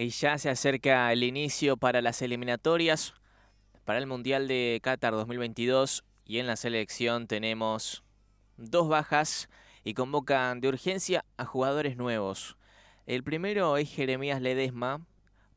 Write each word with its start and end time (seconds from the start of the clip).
Y 0.00 0.10
ya 0.10 0.38
se 0.38 0.48
acerca 0.48 1.12
el 1.12 1.24
inicio 1.24 1.76
para 1.76 2.00
las 2.00 2.22
eliminatorias 2.22 3.14
para 3.84 3.98
el 3.98 4.06
Mundial 4.06 4.46
de 4.46 4.78
Qatar 4.80 5.12
2022 5.12 6.04
y 6.24 6.38
en 6.38 6.46
la 6.46 6.54
selección 6.54 7.26
tenemos 7.26 8.04
dos 8.56 8.88
bajas 8.88 9.48
y 9.82 9.94
convocan 9.94 10.60
de 10.60 10.68
urgencia 10.68 11.24
a 11.36 11.44
jugadores 11.44 11.96
nuevos. 11.96 12.56
El 13.06 13.24
primero 13.24 13.76
es 13.76 13.92
Jeremías 13.92 14.40
Ledesma, 14.40 15.04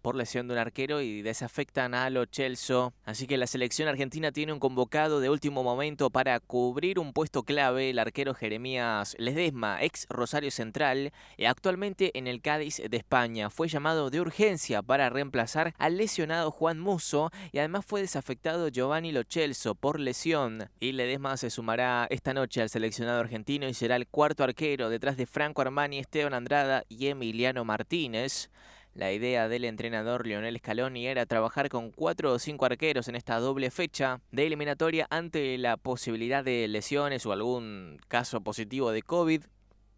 por 0.02 0.16
lesión 0.16 0.48
de 0.48 0.54
un 0.54 0.60
arquero 0.60 1.02
y 1.02 1.22
desafectan 1.22 1.94
a 1.94 2.10
Lo 2.10 2.26
Chelso. 2.26 2.94
Así 3.06 3.28
que 3.28 3.38
la 3.38 3.48
selección 3.48 3.88
argentina 3.88 4.32
tiene 4.32 4.54
un 4.54 4.60
convocado 4.60 5.20
de 5.20 5.30
último 5.30 5.64
momento 5.64 6.10
para 6.10 6.40
cubrir 6.40 7.00
un 7.00 7.14
puesto 7.14 7.44
clave, 7.44 7.90
el 7.90 8.00
arquero 8.00 8.34
Jeremías 8.34 9.16
Ledesma, 9.20 9.82
ex 9.82 10.08
Rosario 10.10 10.52
Central, 10.52 11.14
y 11.38 11.46
actualmente 11.46 12.18
en 12.18 12.28
el 12.28 12.42
Cádiz 12.42 12.82
de 12.90 12.98
España. 12.98 13.50
Fue 13.50 13.68
llamado 13.68 14.10
de 14.10 14.22
urgencia 14.22 14.82
para 14.82 15.10
reemplazar 15.10 15.74
al 15.78 15.98
lesionado 15.98 16.52
Juan 16.52 16.80
Muso 16.80 17.32
y 17.52 17.60
además 17.60 17.86
fue 17.86 18.02
desafectado 18.02 18.68
Giovanni 18.70 19.12
Lo 19.12 19.24
Chelso 19.24 19.76
por 19.76 20.00
lesión. 20.00 20.70
Y 20.80 20.94
Ledesma 20.94 21.38
se 21.38 21.50
sumará 21.50 22.08
esta 22.10 22.34
noche 22.34 22.62
al 22.62 22.70
seleccionado 22.70 23.20
argentino 23.20 23.68
y 23.68 23.74
será 23.74 23.96
el 23.96 24.08
cuarto 24.08 24.44
arquero 24.44 24.90
detrás 24.90 25.18
de 25.18 25.26
Franco 25.26 25.62
Armani, 25.62 26.00
Esteban 26.00 26.34
Andrada 26.34 26.84
y 26.90 27.08
Emiliano 27.08 27.64
Martínez. 27.66 28.50
La 28.94 29.14
idea 29.14 29.48
del 29.48 29.64
entrenador 29.64 30.28
Lionel 30.28 30.58
Scaloni 30.58 31.08
era 31.08 31.26
trabajar 31.26 31.70
con 31.70 31.92
cuatro 31.92 32.34
o 32.34 32.40
cinco 32.40 32.66
arqueros 32.66 33.08
en 33.08 33.16
esta 33.16 33.40
doble 33.40 33.72
fecha 33.72 34.20
de 34.32 34.46
eliminatoria 34.46 35.08
ante 35.10 35.58
la 35.58 35.78
posibilidad 35.78 36.44
de 36.44 36.68
lesiones 36.68 37.26
o 37.26 37.32
algún 37.32 38.02
caso 38.10 38.42
positivo 38.42 38.92
de 38.92 39.02
COVID. 39.02 39.44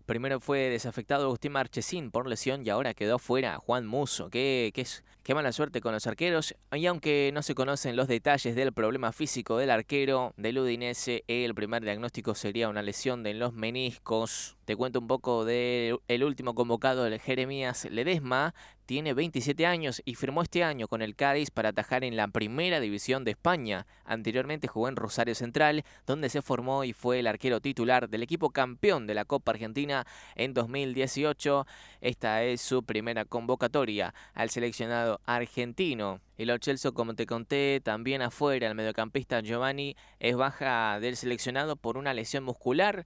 Primero 0.05 0.39
fue 0.39 0.69
desafectado 0.69 1.25
Agustín 1.25 1.53
Marchesín 1.53 2.11
por 2.11 2.27
lesión 2.27 2.63
y 2.63 2.69
ahora 2.69 2.93
quedó 2.93 3.17
fuera 3.17 3.57
Juan 3.57 3.87
Muso. 3.87 4.29
Qué, 4.29 4.71
qué, 4.75 4.85
qué, 5.23 5.33
mala 5.33 5.51
suerte 5.51 5.81
con 5.81 5.93
los 5.93 6.05
arqueros. 6.07 6.55
Y 6.71 6.85
aunque 6.85 7.31
no 7.33 7.41
se 7.41 7.55
conocen 7.55 7.95
los 7.95 8.07
detalles 8.07 8.55
del 8.55 8.73
problema 8.73 9.11
físico 9.11 9.57
del 9.57 9.71
arquero 9.71 10.33
del 10.37 10.59
Udinese, 10.59 11.23
el 11.27 11.55
primer 11.55 11.83
diagnóstico 11.83 12.35
sería 12.35 12.69
una 12.69 12.81
lesión 12.81 13.23
de 13.23 13.33
los 13.33 13.53
meniscos. 13.53 14.57
Te 14.65 14.75
cuento 14.75 14.99
un 14.99 15.07
poco 15.07 15.43
del 15.45 16.23
último 16.23 16.55
convocado, 16.55 17.05
el 17.05 17.19
Jeremías 17.19 17.85
Ledesma, 17.91 18.53
tiene 18.85 19.13
27 19.13 19.65
años 19.65 20.01
y 20.03 20.15
firmó 20.15 20.41
este 20.41 20.63
año 20.63 20.87
con 20.87 21.01
el 21.01 21.15
Cádiz 21.15 21.51
para 21.51 21.69
atajar 21.69 22.03
en 22.03 22.17
la 22.17 22.27
primera 22.27 22.81
división 22.81 23.23
de 23.23 23.31
España. 23.31 23.87
Anteriormente 24.03 24.67
jugó 24.67 24.89
en 24.89 24.97
Rosario 24.97 25.35
Central, 25.35 25.85
donde 26.05 26.29
se 26.29 26.41
formó 26.41 26.83
y 26.83 26.91
fue 26.91 27.19
el 27.19 27.27
arquero 27.27 27.61
titular 27.61 28.09
del 28.09 28.23
equipo 28.23 28.49
campeón 28.49 29.07
de 29.07 29.13
la 29.13 29.23
Copa 29.25 29.51
Argentina 29.51 30.05
en 30.35 30.53
2018. 30.53 31.65
Esta 32.01 32.43
es 32.43 32.61
su 32.61 32.83
primera 32.83 33.23
convocatoria 33.23 34.13
al 34.33 34.49
seleccionado 34.49 35.12
argentino. 35.25 36.19
El 36.37 36.51
Ochelso, 36.51 36.93
como 36.93 37.13
te 37.15 37.25
conté, 37.25 37.81
también 37.83 38.21
afuera, 38.21 38.67
el 38.67 38.75
mediocampista 38.75 39.41
Giovanni 39.41 39.95
es 40.19 40.35
baja 40.35 40.99
del 40.99 41.15
seleccionado 41.15 41.75
por 41.75 41.97
una 41.97 42.13
lesión 42.13 42.43
muscular 42.43 43.05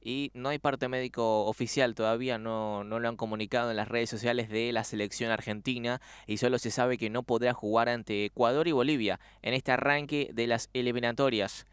y 0.00 0.30
no 0.34 0.48
hay 0.48 0.58
parte 0.58 0.88
médico 0.88 1.44
oficial 1.46 1.94
todavía, 1.94 2.38
no, 2.38 2.84
no 2.84 3.00
lo 3.00 3.08
han 3.08 3.16
comunicado 3.16 3.70
en 3.70 3.76
las 3.76 3.88
redes 3.88 4.10
sociales 4.10 4.48
de 4.48 4.72
la 4.72 4.84
selección 4.84 5.30
argentina 5.30 6.00
y 6.26 6.38
solo 6.38 6.58
se 6.58 6.70
sabe 6.70 6.98
que 6.98 7.10
no 7.10 7.22
podrá 7.22 7.52
jugar 7.52 7.88
ante 7.88 8.24
Ecuador 8.24 8.68
y 8.68 8.72
Bolivia 8.72 9.18
en 9.42 9.54
este 9.54 9.72
arranque 9.72 10.30
de 10.32 10.46
las 10.46 10.70
eliminatorias. 10.72 11.66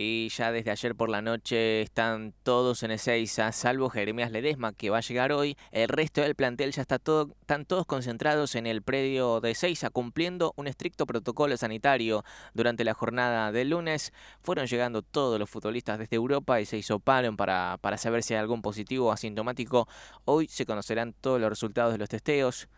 Y 0.00 0.28
ya 0.28 0.52
desde 0.52 0.70
ayer 0.70 0.94
por 0.94 1.08
la 1.08 1.22
noche 1.22 1.82
están 1.82 2.32
todos 2.44 2.84
en 2.84 2.92
Ezeiza, 2.92 3.50
salvo 3.50 3.90
Jeremías 3.90 4.30
Ledesma, 4.30 4.72
que 4.72 4.90
va 4.90 4.98
a 4.98 5.00
llegar 5.00 5.32
hoy. 5.32 5.56
El 5.72 5.88
resto 5.88 6.20
del 6.20 6.36
plantel 6.36 6.70
ya 6.70 6.82
está 6.82 7.00
todo, 7.00 7.34
están 7.40 7.64
todos 7.64 7.84
concentrados 7.84 8.54
en 8.54 8.68
el 8.68 8.82
predio 8.82 9.40
de 9.40 9.50
Ezeiza, 9.50 9.90
cumpliendo 9.90 10.52
un 10.54 10.68
estricto 10.68 11.04
protocolo 11.04 11.56
sanitario. 11.56 12.22
Durante 12.54 12.84
la 12.84 12.94
jornada 12.94 13.50
del 13.50 13.70
lunes 13.70 14.12
fueron 14.40 14.66
llegando 14.68 15.02
todos 15.02 15.36
los 15.40 15.50
futbolistas 15.50 15.98
desde 15.98 16.14
Europa 16.14 16.60
y 16.60 16.66
se 16.66 16.78
hizo 16.78 17.00
paro 17.00 17.34
para, 17.34 17.76
para 17.80 17.98
saber 17.98 18.22
si 18.22 18.34
hay 18.34 18.40
algún 18.40 18.62
positivo 18.62 19.08
o 19.08 19.10
asintomático. 19.10 19.88
Hoy 20.24 20.46
se 20.46 20.64
conocerán 20.64 21.12
todos 21.12 21.40
los 21.40 21.50
resultados 21.50 21.90
de 21.90 21.98
los 21.98 22.08
testeos. 22.08 22.68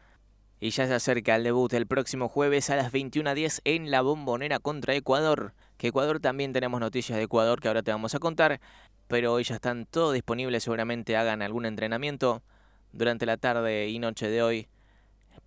Y 0.59 0.71
ya 0.71 0.87
se 0.87 0.95
acerca 0.95 1.37
el 1.37 1.45
debut 1.45 1.73
el 1.75 1.87
próximo 1.87 2.29
jueves 2.29 2.71
a 2.71 2.77
las 2.77 2.93
21.10 2.93 3.61
en 3.65 3.91
la 3.91 4.01
bombonera 4.01 4.59
contra 4.59 4.95
Ecuador. 4.95 5.53
Que 5.81 5.89
Ecuador 5.89 6.21
también 6.21 6.53
tenemos 6.53 6.79
noticias 6.79 7.17
de 7.17 7.25
Ecuador 7.25 7.59
que 7.59 7.69
ahora 7.69 7.83
te 7.83 7.91
vamos 7.91 8.15
a 8.15 8.19
contar. 8.19 8.61
Pero 9.09 9.33
hoy 9.33 9.45
ya 9.45 9.55
están 9.55 9.87
todos 9.87 10.13
disponibles, 10.13 10.63
seguramente 10.63 11.17
hagan 11.17 11.41
algún 11.41 11.65
entrenamiento 11.65 12.43
durante 12.93 13.25
la 13.25 13.39
tarde 13.39 13.89
y 13.89 13.99
noche 13.99 14.29
de 14.29 14.43
hoy 14.43 14.69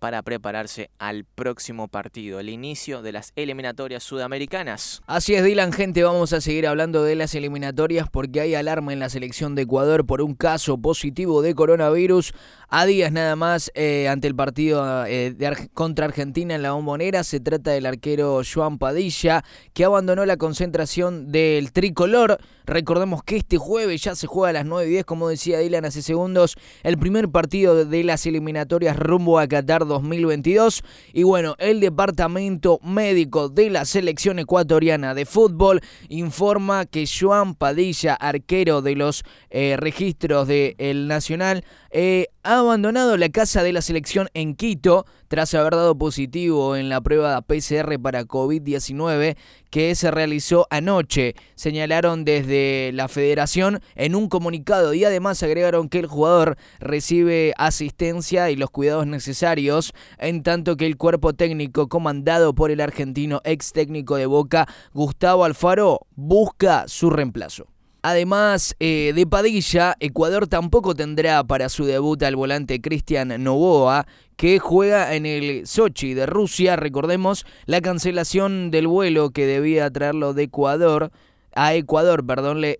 para 0.04 0.20
prepararse 0.20 0.90
al 0.98 1.24
próximo 1.24 1.88
partido, 1.88 2.38
el 2.38 2.50
inicio 2.50 3.00
de 3.00 3.10
las 3.10 3.32
eliminatorias 3.36 4.02
sudamericanas. 4.02 5.00
Así 5.06 5.34
es, 5.34 5.42
Dylan, 5.42 5.72
gente, 5.72 6.02
vamos 6.02 6.34
a 6.34 6.42
seguir 6.42 6.66
hablando 6.66 7.02
de 7.04 7.14
las 7.14 7.34
eliminatorias 7.34 8.10
porque 8.10 8.42
hay 8.42 8.54
alarma 8.54 8.92
en 8.92 8.98
la 8.98 9.08
selección 9.08 9.54
de 9.54 9.62
Ecuador 9.62 10.04
por 10.04 10.20
un 10.20 10.34
caso 10.34 10.76
positivo 10.76 11.40
de 11.40 11.54
coronavirus. 11.54 12.34
A 12.68 12.84
días 12.84 13.12
nada 13.12 13.34
más 13.36 13.70
eh, 13.74 14.08
ante 14.08 14.26
el 14.26 14.34
partido 14.34 15.06
eh, 15.06 15.34
contra 15.72 16.04
Argentina 16.04 16.54
en 16.54 16.62
la 16.62 16.72
bombonera, 16.72 17.24
se 17.24 17.40
trata 17.40 17.70
del 17.70 17.86
arquero 17.86 18.42
Joan 18.44 18.76
Padilla, 18.76 19.42
que 19.72 19.84
abandonó 19.84 20.26
la 20.26 20.36
concentración 20.36 21.32
del 21.32 21.72
tricolor. 21.72 22.38
Recordemos 22.66 23.22
que 23.22 23.36
este 23.36 23.56
jueves 23.56 24.02
ya 24.02 24.14
se 24.14 24.26
juega 24.26 24.50
a 24.50 24.52
las 24.52 24.66
9 24.66 24.86
y 24.86 24.90
10, 24.90 25.04
como 25.04 25.28
decía 25.28 25.60
Dylan 25.60 25.84
hace 25.84 26.02
segundos, 26.02 26.56
el 26.82 26.98
primer 26.98 27.28
partido 27.30 27.84
de 27.84 28.04
las 28.04 28.26
eliminatorias 28.26 28.98
rumbo 28.98 29.38
a 29.38 29.46
Qatar 29.46 29.86
2022. 29.94 30.82
Y 31.12 31.22
bueno, 31.22 31.54
el 31.58 31.80
departamento 31.80 32.78
médico 32.82 33.48
de 33.48 33.70
la 33.70 33.84
selección 33.84 34.38
ecuatoriana 34.38 35.14
de 35.14 35.26
fútbol 35.26 35.80
informa 36.08 36.86
que 36.86 37.06
Joan 37.06 37.54
Padilla, 37.54 38.14
arquero 38.14 38.82
de 38.82 38.96
los 38.96 39.24
eh, 39.50 39.76
registros 39.78 40.46
del 40.48 41.08
Nacional, 41.08 41.64
eh, 41.96 42.26
ha 42.42 42.58
abandonado 42.58 43.16
la 43.16 43.28
casa 43.28 43.62
de 43.62 43.72
la 43.72 43.80
selección 43.80 44.26
en 44.34 44.56
Quito 44.56 45.06
tras 45.28 45.54
haber 45.54 45.76
dado 45.76 45.96
positivo 45.96 46.74
en 46.74 46.88
la 46.88 47.00
prueba 47.00 47.40
PCR 47.40 48.00
para 48.02 48.24
COVID-19 48.24 49.36
que 49.70 49.94
se 49.94 50.10
realizó 50.10 50.66
anoche. 50.70 51.36
Señalaron 51.54 52.24
desde 52.24 52.90
la 52.92 53.06
federación 53.06 53.80
en 53.94 54.16
un 54.16 54.28
comunicado 54.28 54.92
y 54.92 55.04
además 55.04 55.40
agregaron 55.44 55.88
que 55.88 56.00
el 56.00 56.08
jugador 56.08 56.56
recibe 56.80 57.54
asistencia 57.58 58.50
y 58.50 58.56
los 58.56 58.70
cuidados 58.70 59.06
necesarios, 59.06 59.92
en 60.18 60.42
tanto 60.42 60.76
que 60.76 60.86
el 60.86 60.96
cuerpo 60.96 61.32
técnico 61.32 61.88
comandado 61.88 62.56
por 62.56 62.72
el 62.72 62.80
argentino 62.80 63.40
ex 63.44 63.72
técnico 63.72 64.16
de 64.16 64.26
Boca, 64.26 64.66
Gustavo 64.92 65.44
Alfaro, 65.44 66.00
busca 66.16 66.88
su 66.88 67.08
reemplazo. 67.08 67.73
Además 68.06 68.76
eh, 68.80 69.12
de 69.14 69.26
Padilla, 69.26 69.96
Ecuador 69.98 70.46
tampoco 70.46 70.94
tendrá 70.94 71.42
para 71.42 71.70
su 71.70 71.86
debut 71.86 72.22
al 72.22 72.36
volante 72.36 72.82
Cristian 72.82 73.42
Novoa, 73.42 74.06
que 74.36 74.58
juega 74.58 75.14
en 75.14 75.24
el 75.24 75.66
Sochi 75.66 76.12
de 76.12 76.26
Rusia. 76.26 76.76
Recordemos 76.76 77.46
la 77.64 77.80
cancelación 77.80 78.70
del 78.70 78.88
vuelo 78.88 79.30
que 79.30 79.46
debía 79.46 79.88
traerlo 79.88 80.34
de 80.34 80.42
Ecuador 80.42 81.12
a 81.54 81.72
Ecuador, 81.72 82.26
perdón, 82.26 82.60
le 82.60 82.76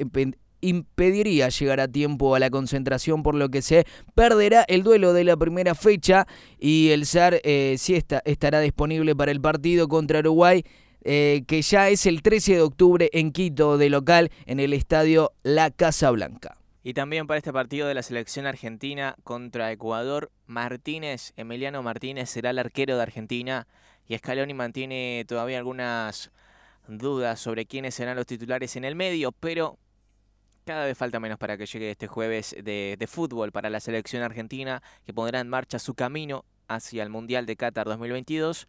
impediría 0.61 1.49
llegar 1.49 1.81
a 1.81 1.89
tiempo 1.89 2.34
a 2.34 2.39
la 2.39 2.51
concentración, 2.51 3.23
por 3.23 3.34
lo 3.34 3.49
que 3.49 3.63
se 3.63 3.87
perderá 4.15 4.67
el 4.69 4.83
duelo 4.83 5.15
de 5.15 5.25
la 5.25 5.39
primera 5.39 5.75
fecha 5.75 6.27
y 6.59 6.91
el 6.91 7.07
SAR 7.07 7.41
eh, 7.45 7.77
sí 7.79 7.95
estará 7.95 8.61
disponible 8.61 9.17
para 9.17 9.33
el 9.33 9.41
partido 9.41 9.89
contra 9.89 10.19
Uruguay 10.19 10.67
eh, 11.04 11.44
que 11.47 11.60
ya 11.60 11.91
es 11.91 12.06
el 12.06 12.22
13 12.22 12.54
de 12.54 12.62
octubre 12.62 13.10
en 13.12 13.31
Quito 13.31 13.76
de 13.76 13.91
local 13.91 14.31
en 14.47 14.59
el 14.59 14.72
estadio 14.72 15.32
La 15.42 15.70
Casa 15.70 16.10
Blanca. 16.10 16.56
Y 16.82 16.94
también 16.94 17.26
para 17.26 17.38
este 17.38 17.53
partido 17.53 17.87
de 17.87 17.94
la 17.94 18.03
selección 18.03 18.47
argentina 18.47 19.16
contra 19.22 19.70
Ecuador, 19.70 20.31
Martínez, 20.47 21.32
Emiliano 21.37 21.82
Martínez 21.82 22.31
será 22.31 22.50
el 22.50 22.59
arquero 22.59 22.97
de 22.97 23.03
Argentina 23.03 23.66
y 24.06 24.16
Scaloni 24.16 24.54
mantiene 24.54 25.24
todavía 25.28 25.59
algunas 25.59 26.30
dudas 26.89 27.41
sobre 27.41 27.66
quiénes 27.66 27.95
serán 27.95 28.16
los 28.16 28.27
titulares 28.27 28.77
en 28.77 28.84
el 28.84 28.97
medio, 28.97 29.33
pero 29.33 29.78
cada 30.65 30.86
vez 30.86 30.97
falta 30.97 31.21
menos 31.21 31.39
para 31.39 31.57
que 31.57 31.66
llegue 31.66 31.91
este 31.91 32.07
jueves 32.07 32.57
de, 32.62 32.97
de 32.98 33.07
fútbol 33.07 33.53
para 33.53 33.71
la 33.71 33.80
selección 33.80 34.22
argentina 34.22 34.83
que 35.07 35.12
pondrá 35.12 35.41
en 35.41 35.48
marcha 35.48 35.78
su 35.78 35.95
camino 35.95 36.45
hacia 36.68 37.03
el 37.03 37.10
Mundial 37.10 37.47
de 37.47 37.57
Qatar 37.57 37.86
2022 37.86 38.68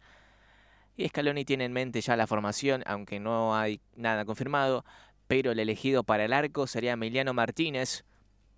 y 0.96 1.08
Scaloni 1.08 1.44
tiene 1.44 1.66
en 1.66 1.72
mente 1.72 2.00
ya 2.00 2.16
la 2.16 2.26
formación, 2.26 2.82
aunque 2.86 3.20
no 3.20 3.54
hay 3.54 3.80
nada 3.96 4.24
confirmado, 4.24 4.84
pero 5.26 5.52
el 5.52 5.58
elegido 5.58 6.04
para 6.04 6.24
el 6.24 6.32
arco 6.32 6.66
sería 6.66 6.92
Emiliano 6.92 7.34
Martínez. 7.34 8.04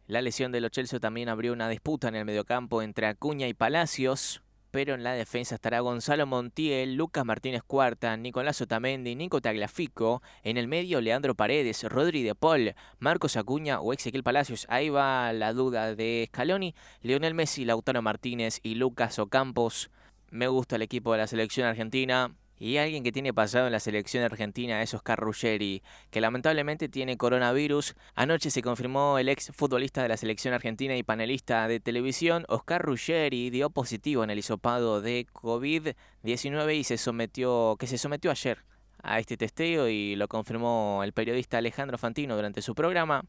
La 0.06 0.23
lesión 0.23 0.52
de 0.52 0.61
Lo 0.61 0.69
Chelsea 0.69 1.00
también 1.00 1.29
abrió 1.29 1.52
una 1.52 1.69
disputa 1.69 2.08
en 2.08 2.14
el 2.14 2.25
mediocampo 2.25 2.81
entre 2.81 3.06
Acuña 3.06 3.49
y 3.49 3.55
Palacios, 3.55 4.43
pero 4.70 4.94
en 4.94 5.02
la 5.02 5.12
defensa 5.12 5.55
estará 5.55 5.81
Gonzalo 5.81 6.26
Montiel, 6.26 6.94
Lucas 6.94 7.25
Martínez 7.25 7.62
Cuarta, 7.67 8.17
Nicolás 8.17 8.61
Otamendi, 8.61 9.17
Nico 9.17 9.41
Tagliafico, 9.41 10.23
en 10.44 10.58
el 10.58 10.69
medio 10.69 11.00
Leandro 11.00 11.34
Paredes, 11.34 11.82
Rodri 11.84 12.23
de 12.23 12.34
Paul, 12.34 12.75
Marcos 12.99 13.37
Acuña 13.37 13.81
o 13.81 13.93
Ezequiel 13.93 14.23
Palacios. 14.23 14.67
Ahí 14.69 14.91
va 14.91 15.32
la 15.32 15.52
duda 15.52 15.94
de 15.94 16.29
Scaloni, 16.29 16.75
Leonel 17.00 17.34
Messi, 17.34 17.64
Lautaro 17.64 18.02
Martínez 18.02 18.61
y 18.62 18.76
Lucas 18.76 19.19
Ocampos 19.19 19.91
me 20.30 20.48
gusta 20.48 20.76
el 20.76 20.82
equipo 20.82 21.12
de 21.12 21.19
la 21.19 21.26
selección 21.26 21.66
argentina. 21.66 22.34
Y 22.60 22.78
alguien 22.78 23.04
que 23.04 23.12
tiene 23.12 23.32
pasado 23.32 23.66
en 23.66 23.72
la 23.72 23.78
selección 23.78 24.25
argentina 24.25 24.82
es 24.82 24.92
Oscar 24.92 25.20
Ruggeri, 25.20 25.82
que 26.10 26.20
lamentablemente 26.20 26.88
tiene 26.88 27.16
coronavirus. 27.16 27.94
Anoche 28.16 28.50
se 28.50 28.62
confirmó 28.62 29.19
el 29.19 29.28
ex 29.28 29.52
futbolista 29.54 30.02
de 30.02 30.08
la 30.08 30.16
selección 30.16 30.54
argentina 30.54 30.96
y 30.96 31.04
panelista 31.04 31.69
de 31.69 31.78
televisión, 31.78 32.44
Oscar 32.48 32.82
Ruggeri, 32.82 33.50
dio 33.50 33.70
positivo 33.70 34.25
en 34.25 34.30
el 34.30 34.40
hisopado 34.40 35.00
de 35.00 35.28
COVID-19 35.32 36.74
y 36.76 36.82
se 36.82 36.98
sometió, 36.98 37.76
que 37.78 37.86
se 37.86 37.96
sometió 37.96 38.32
ayer 38.32 38.64
a 39.04 39.20
este 39.20 39.36
testeo 39.36 39.88
y 39.88 40.16
lo 40.16 40.26
confirmó 40.26 41.02
el 41.04 41.12
periodista 41.12 41.58
Alejandro 41.58 41.96
Fantino 41.96 42.34
durante 42.34 42.60
su 42.62 42.74
programa. 42.74 43.24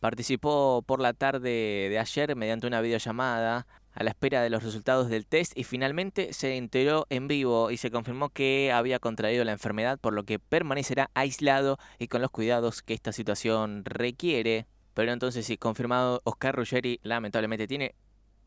Participó 0.00 0.82
por 0.86 1.00
la 1.00 1.12
tarde 1.12 1.88
de 1.90 1.98
ayer 1.98 2.34
mediante 2.34 2.66
una 2.66 2.80
videollamada 2.80 3.66
a 3.92 4.04
la 4.04 4.10
espera 4.10 4.42
de 4.42 4.50
los 4.50 4.62
resultados 4.62 5.08
del 5.08 5.26
test 5.26 5.56
y 5.56 5.64
finalmente 5.64 6.32
se 6.32 6.56
enteró 6.56 7.06
en 7.10 7.28
vivo 7.28 7.70
y 7.70 7.76
se 7.76 7.90
confirmó 7.90 8.30
que 8.30 8.72
había 8.72 8.98
contraído 8.98 9.44
la 9.44 9.52
enfermedad 9.52 9.98
por 9.98 10.12
lo 10.12 10.24
que 10.24 10.38
permanecerá 10.38 11.10
aislado 11.14 11.78
y 11.98 12.08
con 12.08 12.22
los 12.22 12.30
cuidados 12.30 12.82
que 12.82 12.94
esta 12.94 13.12
situación 13.12 13.84
requiere. 13.84 14.66
Pero 14.94 15.12
entonces 15.12 15.46
sí, 15.46 15.56
confirmado, 15.56 16.20
Oscar 16.24 16.56
Ruggeri 16.56 17.00
lamentablemente 17.02 17.66
tiene 17.66 17.94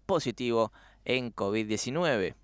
positivo 0.06 0.72
en 1.06 1.34
COVID-19. 1.34 2.36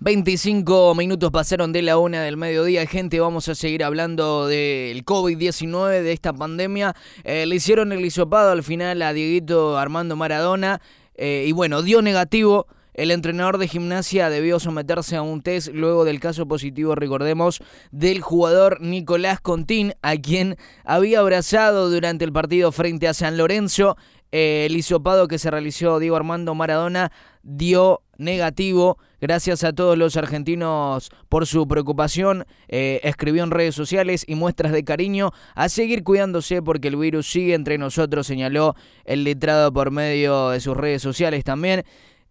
25 0.00 0.94
minutos 0.94 1.32
pasaron 1.32 1.72
de 1.72 1.82
la 1.82 1.98
una 1.98 2.22
del 2.22 2.36
mediodía, 2.36 2.86
gente, 2.86 3.18
vamos 3.18 3.48
a 3.48 3.56
seguir 3.56 3.82
hablando 3.82 4.46
del 4.46 5.04
COVID-19, 5.04 6.02
de 6.02 6.12
esta 6.12 6.32
pandemia. 6.32 6.94
Eh, 7.24 7.46
le 7.46 7.56
hicieron 7.56 7.90
el 7.90 8.04
hisopado 8.04 8.52
al 8.52 8.62
final 8.62 9.02
a 9.02 9.12
Dieguito 9.12 9.76
Armando 9.76 10.14
Maradona, 10.14 10.80
eh, 11.18 11.44
y 11.46 11.52
bueno, 11.52 11.82
dio 11.82 12.00
negativo. 12.00 12.66
El 12.94 13.12
entrenador 13.12 13.58
de 13.58 13.68
gimnasia 13.68 14.28
debió 14.28 14.58
someterse 14.58 15.14
a 15.14 15.22
un 15.22 15.40
test 15.40 15.68
luego 15.68 16.04
del 16.04 16.18
caso 16.18 16.48
positivo, 16.48 16.96
recordemos, 16.96 17.60
del 17.92 18.22
jugador 18.22 18.80
Nicolás 18.80 19.40
Contín, 19.40 19.94
a 20.02 20.16
quien 20.16 20.56
había 20.84 21.20
abrazado 21.20 21.90
durante 21.90 22.24
el 22.24 22.32
partido 22.32 22.72
frente 22.72 23.06
a 23.06 23.14
San 23.14 23.36
Lorenzo. 23.36 23.96
Eh, 24.30 24.66
el 24.66 24.76
hisopado 24.76 25.26
que 25.26 25.38
se 25.38 25.50
realizó 25.50 25.98
Diego 25.98 26.16
Armando 26.16 26.54
Maradona 26.54 27.12
dio 27.42 28.02
negativo. 28.18 28.98
Gracias 29.20 29.64
a 29.64 29.72
todos 29.72 29.96
los 29.96 30.16
argentinos 30.16 31.10
por 31.28 31.46
su 31.46 31.66
preocupación. 31.66 32.44
Eh, 32.68 33.00
escribió 33.02 33.42
en 33.42 33.50
redes 33.50 33.74
sociales 33.74 34.24
y 34.26 34.34
muestras 34.34 34.72
de 34.72 34.84
cariño 34.84 35.32
a 35.54 35.68
seguir 35.68 36.04
cuidándose 36.04 36.62
porque 36.62 36.88
el 36.88 36.96
virus 36.96 37.30
sigue 37.30 37.54
entre 37.54 37.78
nosotros, 37.78 38.26
señaló 38.26 38.74
el 39.04 39.24
letrado 39.24 39.72
por 39.72 39.90
medio 39.90 40.50
de 40.50 40.60
sus 40.60 40.76
redes 40.76 41.02
sociales 41.02 41.42
también. 41.44 41.84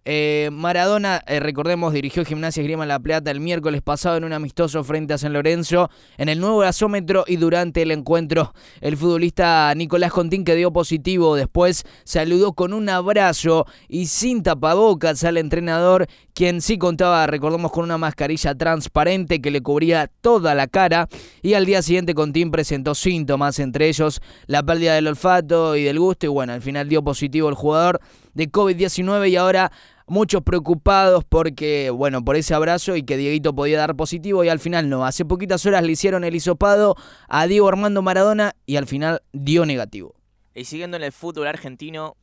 Eh, 0.10 0.48
Maradona, 0.54 1.22
eh, 1.28 1.42
recordemos, 1.42 1.92
dirigió 1.92 2.24
Gimnasia 2.24 2.64
Grima 2.64 2.86
La 2.86 2.98
Plata 2.98 3.30
el 3.30 3.42
miércoles 3.42 3.82
pasado 3.82 4.16
en 4.16 4.24
un 4.24 4.32
amistoso 4.32 4.82
frente 4.86 5.14
a 5.14 5.18
San 5.18 5.34
Lorenzo 5.34 5.90
en 6.18 6.30
el 6.30 6.40
nuevo 6.40 6.60
gasómetro 6.60 7.26
y 7.28 7.36
durante 7.36 7.82
el 7.82 7.92
encuentro 7.92 8.54
el 8.80 8.96
futbolista 8.96 9.74
Nicolás 9.76 10.14
Contín 10.14 10.46
que 10.46 10.56
dio 10.56 10.72
positivo 10.72 11.36
después 11.36 11.84
saludó 12.06 12.54
con 12.54 12.72
un 12.72 12.88
abrazo 12.88 13.66
y 13.90 14.06
sin 14.06 14.44
tapabocas 14.44 15.26
al 15.26 15.36
entrenador 15.36 16.08
quien 16.34 16.62
sí 16.62 16.78
contaba, 16.78 17.28
recordemos, 17.28 17.74
con 17.74 17.84
una 17.84 17.98
mascarilla 17.98 18.56
transparente 18.56 19.42
que 19.42 19.52
le 19.52 19.60
cubría 19.60 20.10
toda 20.22 20.56
la 20.56 20.68
cara 20.68 21.10
y 21.42 21.56
al 21.56 21.66
día 21.66 21.82
siguiente 21.82 22.14
Contín 22.14 22.50
presentó 22.50 22.96
síntomas, 22.96 23.60
entre 23.60 23.90
ellos 23.90 24.22
la 24.46 24.64
pérdida 24.64 24.96
del 24.96 25.08
olfato 25.08 25.76
y 25.76 25.84
del 25.84 26.00
gusto 26.00 26.28
y 26.28 26.30
bueno, 26.30 26.54
al 26.54 26.62
final 26.62 26.88
dio 26.88 27.04
positivo 27.04 27.50
el 27.50 27.56
jugador 27.56 28.00
de 28.36 28.50
COVID-19 28.52 29.32
y 29.32 29.36
ahora 29.36 29.72
muchos 30.08 30.42
preocupados 30.44 31.24
porque, 31.26 31.90
bueno, 31.90 32.24
por 32.24 32.36
ese 32.36 32.54
abrazo 32.54 32.96
y 32.96 33.04
que 33.04 33.18
Dieguito 33.18 33.54
podía 33.54 33.78
dar 33.78 33.96
positivo 33.96 34.44
y 34.44 34.50
al 34.50 34.60
final 34.60 34.90
no. 34.90 35.06
Hace 35.06 35.26
poquitas 35.26 35.66
horas 35.66 35.84
le 35.84 35.92
hicieron 35.92 36.24
el 36.24 36.36
hisopado 36.36 36.96
a 37.28 37.46
Diego 37.48 37.68
Armando 37.68 38.02
Maradona 38.02 38.56
y 38.66 38.78
al 38.78 38.88
final 38.88 39.22
dio 39.34 39.66
negativo. 39.66 40.16
Y 40.56 40.66
siguiendo 40.66 40.98
en 40.98 41.04
el 41.04 41.12
fútbol 41.12 41.48
argentino, 41.48 42.18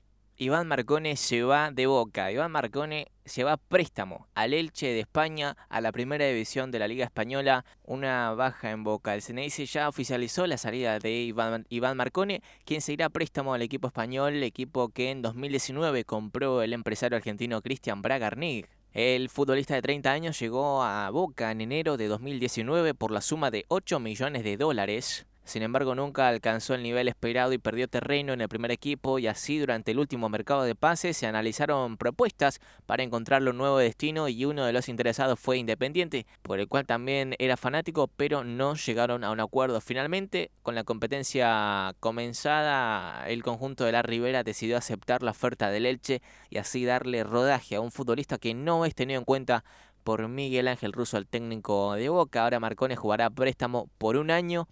Iván 0.44 0.68
Marcone 0.68 1.16
se 1.16 1.42
va 1.42 1.70
de 1.70 1.86
boca. 1.86 2.30
Iván 2.30 2.52
Marcone 2.52 3.06
se 3.24 3.44
va 3.44 3.56
préstamo 3.56 4.28
al 4.34 4.52
Elche 4.52 4.88
de 4.88 5.00
España 5.00 5.56
a 5.70 5.80
la 5.80 5.90
primera 5.90 6.26
división 6.26 6.70
de 6.70 6.78
la 6.78 6.86
Liga 6.86 7.06
Española. 7.06 7.64
Una 7.82 8.34
baja 8.34 8.70
en 8.70 8.84
boca. 8.84 9.14
El 9.14 9.22
CNIC 9.22 9.64
ya 9.64 9.88
oficializó 9.88 10.46
la 10.46 10.58
salida 10.58 10.98
de 10.98 11.22
Iván, 11.22 11.96
Marcone, 11.96 12.42
quien 12.66 12.82
se 12.82 12.92
irá 12.92 13.08
préstamo 13.08 13.54
al 13.54 13.62
equipo 13.62 13.86
español, 13.86 14.42
equipo 14.42 14.90
que 14.90 15.10
en 15.10 15.22
2019 15.22 16.04
compró 16.04 16.60
el 16.60 16.74
empresario 16.74 17.16
argentino 17.16 17.62
Cristian 17.62 18.02
Bragarnig. 18.02 18.68
El 18.92 19.30
futbolista 19.30 19.74
de 19.74 19.80
30 19.80 20.12
años 20.12 20.38
llegó 20.38 20.82
a 20.82 21.08
Boca 21.08 21.52
en 21.52 21.62
enero 21.62 21.96
de 21.96 22.06
2019 22.06 22.92
por 22.92 23.12
la 23.12 23.22
suma 23.22 23.50
de 23.50 23.64
8 23.68 23.98
millones 23.98 24.44
de 24.44 24.58
dólares. 24.58 25.24
Sin 25.44 25.62
embargo, 25.62 25.94
nunca 25.94 26.26
alcanzó 26.28 26.74
el 26.74 26.82
nivel 26.82 27.06
esperado 27.06 27.52
y 27.52 27.58
perdió 27.58 27.86
terreno 27.86 28.32
en 28.32 28.40
el 28.40 28.48
primer 28.48 28.70
equipo 28.70 29.18
y 29.18 29.26
así 29.26 29.58
durante 29.58 29.90
el 29.90 29.98
último 29.98 30.30
mercado 30.30 30.62
de 30.62 30.74
pases 30.74 31.18
se 31.18 31.26
analizaron 31.26 31.98
propuestas 31.98 32.60
para 32.86 33.02
encontrarle 33.02 33.50
un 33.50 33.58
nuevo 33.58 33.76
destino 33.76 34.28
y 34.28 34.46
uno 34.46 34.64
de 34.64 34.72
los 34.72 34.88
interesados 34.88 35.38
fue 35.38 35.58
Independiente, 35.58 36.26
por 36.42 36.60
el 36.60 36.66
cual 36.66 36.86
también 36.86 37.34
era 37.38 37.58
fanático, 37.58 38.08
pero 38.08 38.42
no 38.42 38.74
llegaron 38.74 39.22
a 39.22 39.30
un 39.30 39.40
acuerdo. 39.40 39.82
Finalmente, 39.82 40.50
con 40.62 40.74
la 40.74 40.84
competencia 40.84 41.94
comenzada, 42.00 43.28
el 43.28 43.42
conjunto 43.42 43.84
de 43.84 43.92
la 43.92 44.02
Ribera 44.02 44.44
decidió 44.44 44.78
aceptar 44.78 45.22
la 45.22 45.32
oferta 45.32 45.70
del 45.70 45.84
Elche 45.84 46.22
y 46.48 46.56
así 46.56 46.86
darle 46.86 47.22
rodaje 47.22 47.76
a 47.76 47.82
un 47.82 47.92
futbolista 47.92 48.38
que 48.38 48.54
no 48.54 48.86
es 48.86 48.94
tenido 48.94 49.18
en 49.18 49.26
cuenta 49.26 49.62
por 50.04 50.26
Miguel 50.28 50.68
Ángel 50.68 50.92
Russo, 50.92 51.18
el 51.18 51.26
técnico 51.26 51.94
de 51.94 52.08
Boca. 52.08 52.44
Ahora 52.44 52.60
Marcones 52.60 52.98
jugará 52.98 53.28
préstamo 53.30 53.90
por 53.98 54.16
un 54.16 54.30
año 54.30 54.68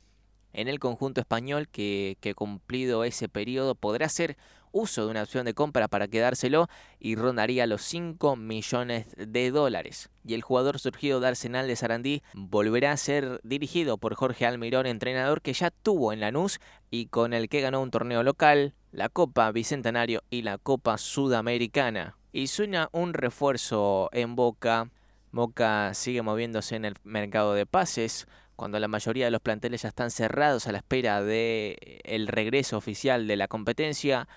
en 0.52 0.68
el 0.68 0.78
conjunto 0.78 1.20
español 1.20 1.68
que, 1.68 2.16
que 2.20 2.34
cumplido 2.34 3.04
ese 3.04 3.28
periodo 3.28 3.74
podrá 3.74 4.06
hacer 4.06 4.36
uso 4.72 5.04
de 5.04 5.10
una 5.10 5.22
opción 5.22 5.44
de 5.44 5.54
compra 5.54 5.88
para 5.88 6.08
quedárselo 6.08 6.68
y 6.98 7.14
rondaría 7.14 7.66
los 7.66 7.82
5 7.82 8.36
millones 8.36 9.06
de 9.16 9.50
dólares. 9.50 10.10
Y 10.24 10.34
el 10.34 10.42
jugador 10.42 10.78
surgido 10.78 11.20
de 11.20 11.28
Arsenal 11.28 11.66
de 11.66 11.76
Sarandí 11.76 12.22
volverá 12.34 12.92
a 12.92 12.96
ser 12.96 13.40
dirigido 13.44 13.98
por 13.98 14.14
Jorge 14.14 14.46
Almirón, 14.46 14.86
entrenador 14.86 15.42
que 15.42 15.52
ya 15.52 15.70
tuvo 15.70 16.12
en 16.12 16.20
Lanús 16.20 16.58
y 16.90 17.06
con 17.06 17.32
el 17.34 17.48
que 17.48 17.60
ganó 17.60 17.80
un 17.80 17.90
torneo 17.90 18.22
local, 18.22 18.74
la 18.90 19.08
Copa 19.08 19.52
Bicentenario 19.52 20.22
y 20.30 20.42
la 20.42 20.58
Copa 20.58 20.98
Sudamericana. 20.98 22.16
Y 22.32 22.46
suena 22.46 22.88
un 22.92 23.12
refuerzo 23.12 24.08
en 24.12 24.34
Boca. 24.36 24.90
Boca 25.32 25.92
sigue 25.94 26.22
moviéndose 26.22 26.76
en 26.76 26.86
el 26.86 26.94
mercado 27.04 27.54
de 27.54 27.66
pases 27.66 28.26
cuando 28.62 28.78
la 28.78 28.86
mayoría 28.86 29.24
de 29.24 29.32
los 29.32 29.40
planteles 29.40 29.82
ya 29.82 29.88
están 29.88 30.12
cerrados 30.12 30.68
a 30.68 30.72
la 30.72 30.78
espera 30.78 31.20
de 31.20 31.76
eh, 31.80 31.98
el 32.04 32.28
regreso 32.28 32.76
oficial 32.76 33.26
de 33.26 33.34
la 33.34 33.48
competencia, 33.48 34.28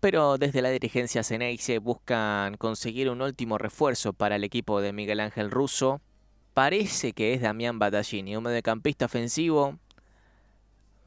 pero 0.00 0.36
desde 0.36 0.60
la 0.60 0.68
dirigencia 0.68 1.24
Ceneice 1.24 1.78
buscan 1.78 2.58
conseguir 2.58 3.08
un 3.08 3.22
último 3.22 3.56
refuerzo 3.56 4.12
para 4.12 4.36
el 4.36 4.44
equipo 4.44 4.82
de 4.82 4.92
Miguel 4.92 5.18
Ángel 5.18 5.50
Russo. 5.50 6.02
Parece 6.52 7.14
que 7.14 7.32
es 7.32 7.40
Damián 7.40 7.78
Battaglini, 7.78 8.36
un 8.36 8.44
mediocampista 8.44 9.06
ofensivo. 9.06 9.78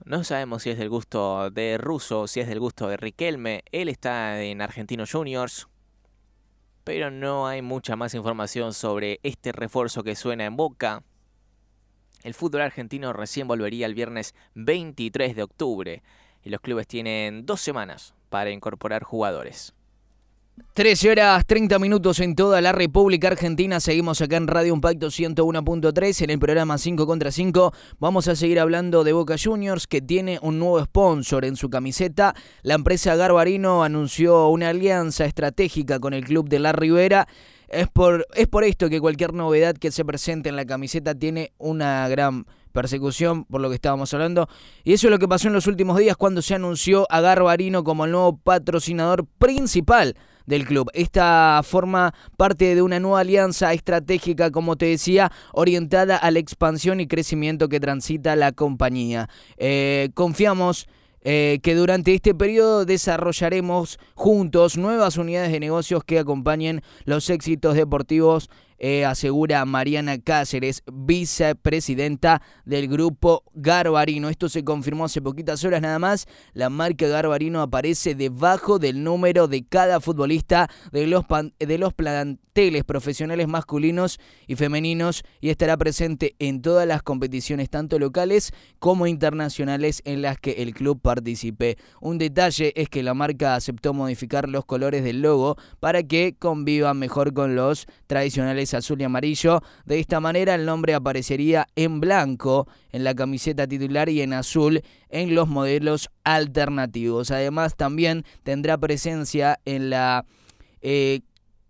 No 0.04 0.24
sabemos 0.24 0.64
si 0.64 0.72
es 0.72 0.80
del 0.80 0.90
gusto 0.90 1.52
de 1.52 1.78
Russo, 1.78 2.26
si 2.26 2.40
es 2.40 2.48
del 2.48 2.60
gusto 2.60 2.88
de 2.88 2.98
Riquelme. 2.98 3.64
Él 3.72 3.88
está 3.88 4.42
en 4.42 4.64
Argentinos 4.64 5.12
Juniors. 5.12 5.68
Pero 6.84 7.12
no 7.12 7.46
hay 7.46 7.62
mucha 7.62 7.96
más 7.96 8.16
información 8.16 8.74
sobre 8.74 9.20
este 9.22 9.52
refuerzo 9.52 10.02
que 10.02 10.16
suena 10.16 10.46
en 10.46 10.56
boca. 10.56 11.04
El 12.24 12.34
fútbol 12.34 12.62
argentino 12.62 13.12
recién 13.12 13.48
volvería 13.48 13.86
el 13.86 13.96
viernes 13.96 14.34
23 14.56 15.36
de 15.36 15.44
octubre 15.44 16.04
y 16.42 16.50
los 16.50 16.62
clubes 16.62 16.88
tienen 16.88 17.46
dos 17.46 17.60
semanas 17.60 18.14
para 18.30 18.50
incorporar 18.50 19.04
jugadores. 19.04 19.74
13 20.74 21.12
horas 21.12 21.46
30 21.48 21.80
minutos 21.80 22.20
en 22.20 22.36
toda 22.36 22.62
la 22.62 22.72
República 22.72 23.28
Argentina. 23.28 23.80
Seguimos 23.80 24.22
acá 24.22 24.38
en 24.38 24.48
Radio 24.48 24.74
Impacto 24.74 25.08
101.3 25.08 26.22
en 26.22 26.30
el 26.30 26.40
programa 26.40 26.78
5 26.78 27.06
contra 27.08 27.32
5. 27.32 27.74
Vamos 28.00 28.28
a 28.28 28.36
seguir 28.36 28.60
hablando 28.60 29.04
de 29.04 29.14
Boca 29.14 29.36
Juniors 29.44 29.88
que 29.88 30.02
tiene 30.02 30.40
un 30.42 30.60
nuevo 30.60 30.84
sponsor 30.84 31.46
en 31.46 31.56
su 31.56 31.70
camiseta. 31.70 32.36
La 32.62 32.76
empresa 32.76 33.16
Garbarino 33.16 33.84
anunció 33.84 34.48
una 34.50 34.70
alianza 34.70 35.26
estratégica 35.26 36.00
con 36.00 36.14
el 36.14 36.24
club 36.24 36.48
de 36.48 36.60
La 36.60 36.72
Ribera 36.72 37.28
es 37.74 37.88
por, 37.88 38.26
es 38.36 38.48
por 38.48 38.64
esto 38.64 38.90
que 38.90 39.02
cualquier 39.02 39.34
novedad 39.34 39.76
que 39.76 39.92
se 39.92 40.06
presente 40.06 40.50
en 40.50 40.56
la 40.56 40.66
camiseta 40.66 41.16
tiene 41.16 41.52
una 41.58 42.08
gran 42.08 42.46
persecución, 42.72 43.46
por 43.46 43.62
lo 43.62 43.70
que 43.70 43.76
estábamos 43.76 44.14
hablando. 44.14 44.50
Y 44.84 44.94
eso 44.94 45.08
es 45.08 45.12
lo 45.12 45.20
que 45.20 45.28
pasó 45.28 45.48
en 45.48 45.54
los 45.54 45.68
últimos 45.68 45.98
días 45.98 46.18
cuando 46.18 46.42
se 46.42 46.56
anunció 46.56 47.08
a 47.10 47.22
Garbarino 47.22 47.84
como 47.84 48.06
el 48.06 48.12
nuevo 48.12 48.38
patrocinador 48.38 49.26
principal 49.38 50.16
del 50.46 50.66
club. 50.66 50.90
Esta 50.94 51.62
forma 51.64 52.14
parte 52.36 52.76
de 52.76 52.82
una 52.82 53.00
nueva 53.00 53.22
alianza 53.22 53.72
estratégica, 53.74 54.52
como 54.52 54.76
te 54.76 54.88
decía, 54.88 55.32
orientada 55.54 56.18
a 56.18 56.32
la 56.32 56.40
expansión 56.40 57.00
y 57.00 57.08
crecimiento 57.08 57.70
que 57.70 57.80
transita 57.80 58.36
la 58.36 58.52
compañía. 58.52 59.30
Eh, 59.58 60.10
confiamos 60.14 60.88
eh, 61.24 61.60
que 61.64 61.76
durante 61.76 62.14
este 62.14 62.36
periodo 62.36 62.86
desarrollaremos 62.86 63.98
juntos 64.14 64.78
nuevas 64.78 65.18
unidades 65.18 65.52
de 65.52 65.60
negocios 65.60 66.04
que 66.04 66.20
acompañen 66.20 66.82
los 67.06 67.30
éxitos 67.30 67.76
deportivos 67.76 68.50
eh, 68.78 69.06
asegura 69.06 69.64
Mariana 69.66 70.18
Cáceres, 70.20 70.84
vicepresidenta 70.92 72.42
del 72.66 72.88
grupo 72.88 73.44
Garbarino. 73.54 74.30
Esto 74.30 74.50
se 74.50 74.64
confirmó 74.64 75.06
hace 75.06 75.22
poquitas 75.22 75.64
horas 75.64 75.82
nada 75.82 76.00
más. 76.00 76.28
La 76.54 76.70
marca 76.70 77.08
Garbarino 77.08 77.62
aparece 77.62 78.16
debajo 78.16 78.80
del 78.80 79.04
número 79.04 79.48
de 79.48 79.66
cada 79.66 80.00
futbolista 80.00 80.70
de 80.92 81.08
los, 81.08 81.26
de 81.60 81.78
los 81.78 81.94
planteles 81.94 82.84
profesionales 82.86 83.48
masculinos 83.48 84.20
y 84.48 84.56
femeninos 84.56 85.24
y 85.42 85.50
estará 85.50 85.76
presente 85.78 86.36
en 86.40 86.62
todas 86.62 86.88
las 86.88 87.02
competiciones, 87.02 87.70
tanto 87.70 87.98
locales 88.00 88.52
como 88.80 89.08
internacionales, 89.08 90.02
en 90.06 90.22
las 90.22 90.38
que 90.40 90.52
el 90.64 90.74
club 90.74 91.02
participe. 91.02 91.78
Un 92.00 92.18
detalle 92.18 92.74
es 92.76 92.90
que 92.90 93.04
la 93.04 93.14
marca 93.14 93.56
aceptó 93.56 93.94
modificar 93.94 94.50
los 94.50 94.66
colores 94.66 95.04
del 95.04 95.22
logo 95.22 95.58
para 95.80 96.04
que 96.04 96.36
convivan 96.38 97.00
mejor 97.00 97.34
con 97.34 97.56
los 97.56 97.88
tradicionales 98.08 98.63
azul 98.74 99.02
y 99.02 99.04
amarillo. 99.04 99.62
De 99.86 100.00
esta 100.00 100.20
manera 100.20 100.56
el 100.56 100.66
nombre 100.66 100.94
aparecería 100.94 101.68
en 101.76 102.00
blanco 102.00 102.68
en 102.92 103.04
la 103.04 103.16
camiseta 103.16 103.68
titular 103.68 104.10
y 104.10 104.22
en 104.22 104.34
azul 104.34 104.82
en 105.10 105.34
los 105.36 105.48
modelos 105.48 106.10
alternativos. 106.24 107.32
Además 107.32 107.76
también 107.76 108.24
tendrá 108.44 108.78
presencia 108.78 109.60
en 109.66 109.90
la 109.90 110.26
eh, 110.82 111.22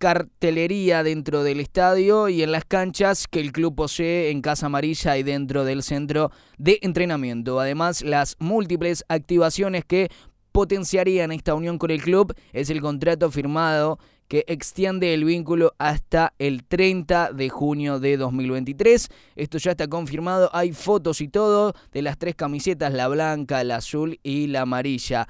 cartelería 0.04 1.02
dentro 1.02 1.44
del 1.44 1.62
estadio 1.62 2.28
y 2.28 2.44
en 2.44 2.52
las 2.52 2.66
canchas 2.66 3.26
que 3.26 3.40
el 3.40 3.54
club 3.54 3.74
posee 3.74 4.32
en 4.32 4.42
Casa 4.42 4.66
Amarilla 4.66 5.18
y 5.18 5.24
dentro 5.24 5.64
del 5.64 5.82
centro 5.82 6.30
de 6.58 6.78
entrenamiento. 6.82 7.60
Además, 7.62 8.02
las 8.02 8.36
múltiples 8.40 9.06
activaciones 9.08 9.86
que 9.86 10.10
potenciarían 10.52 11.32
esta 11.32 11.56
unión 11.56 11.78
con 11.78 11.90
el 11.90 12.02
club 12.02 12.34
es 12.52 12.70
el 12.70 12.82
contrato 12.82 13.32
firmado 13.32 13.98
que 14.34 14.46
extiende 14.48 15.14
el 15.14 15.26
vínculo 15.26 15.76
hasta 15.78 16.34
el 16.40 16.64
30 16.64 17.34
de 17.34 17.50
junio 17.50 18.00
de 18.00 18.18
2023. 18.18 19.10
Esto 19.36 19.60
ya 19.60 19.70
está 19.70 19.88
confirmado, 19.88 20.50
hay 20.54 20.72
fotos 20.72 21.22
y 21.22 21.28
todo 21.28 21.76
de 21.92 22.02
las 22.02 22.18
tres 22.18 22.34
camisetas, 22.34 22.92
la 22.94 23.08
blanca, 23.10 23.64
la 23.64 23.76
azul 23.76 24.20
y 24.24 24.48
la 24.48 24.62
amarilla. 24.62 25.28